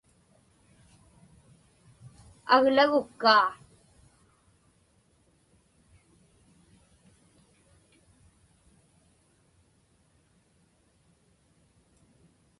Aglagukkaa. 2.55 3.49